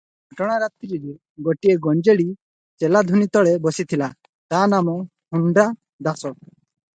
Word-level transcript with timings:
ଘଟଣା 0.35 0.53
ରାତ୍ରିରେ 0.61 1.11
ଗୋଟାଏ 1.47 1.75
ଗଞ୍ଜୋଡ଼ି 1.87 2.25
ଚେଲା 2.85 3.03
ଧୂନି 3.11 3.29
ତଳେ 3.37 3.53
ବସିଥିଲା, 3.67 4.09
ତା 4.55 4.63
ନାମ 4.73 4.97
ହୁଣ୍ଡା 5.39 5.69
ଦାସ। 6.11 6.35